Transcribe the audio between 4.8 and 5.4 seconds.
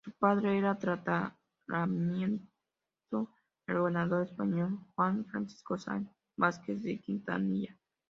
Juan